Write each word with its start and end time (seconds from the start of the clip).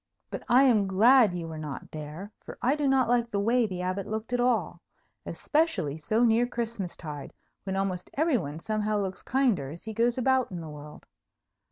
But 0.31 0.41
I 0.49 0.63
am 0.63 0.87
glad 0.87 1.35
you 1.35 1.47
were 1.47 1.59
not 1.59 1.91
there; 1.91 2.31
for 2.43 2.57
I 2.59 2.75
do 2.75 2.87
not 2.87 3.07
like 3.07 3.29
the 3.29 3.39
way 3.39 3.67
the 3.67 3.83
Abbot 3.83 4.07
looked 4.07 4.33
at 4.33 4.39
all, 4.39 4.81
especially 5.27 5.99
so 5.99 6.23
near 6.23 6.47
Christmas 6.47 6.97
tide, 6.97 7.31
when 7.65 7.75
almost 7.75 8.09
every 8.15 8.39
one 8.39 8.57
somehow 8.59 8.97
looks 8.97 9.21
kinder 9.21 9.69
as 9.69 9.83
he 9.83 9.93
goes 9.93 10.17
about 10.17 10.49
in 10.49 10.59
the 10.59 10.69
world. 10.69 11.05